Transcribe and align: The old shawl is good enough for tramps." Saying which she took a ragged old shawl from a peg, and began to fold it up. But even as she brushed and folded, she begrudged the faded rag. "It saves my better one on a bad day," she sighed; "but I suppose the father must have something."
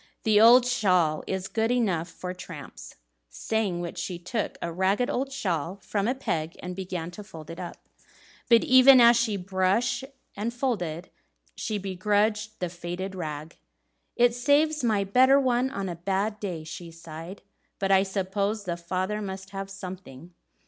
The 0.23 0.41
old 0.41 0.65
shawl 0.65 1.23
is 1.27 1.47
good 1.47 1.69
enough 1.69 2.09
for 2.09 2.33
tramps." 2.33 2.95
Saying 3.29 3.81
which 3.81 3.99
she 3.99 4.17
took 4.17 4.57
a 4.59 4.71
ragged 4.71 5.11
old 5.11 5.31
shawl 5.31 5.77
from 5.83 6.07
a 6.07 6.15
peg, 6.15 6.57
and 6.63 6.75
began 6.75 7.11
to 7.11 7.23
fold 7.23 7.51
it 7.51 7.59
up. 7.59 7.87
But 8.49 8.63
even 8.63 8.99
as 8.99 9.15
she 9.15 9.37
brushed 9.37 10.03
and 10.35 10.51
folded, 10.51 11.11
she 11.55 11.77
begrudged 11.77 12.59
the 12.59 12.69
faded 12.69 13.13
rag. 13.13 13.57
"It 14.15 14.33
saves 14.33 14.83
my 14.83 15.03
better 15.03 15.39
one 15.39 15.69
on 15.69 15.87
a 15.87 15.95
bad 15.97 16.39
day," 16.39 16.63
she 16.63 16.89
sighed; 16.89 17.43
"but 17.77 17.91
I 17.91 18.01
suppose 18.01 18.63
the 18.63 18.77
father 18.77 19.21
must 19.21 19.51
have 19.51 19.69
something." 19.69 20.33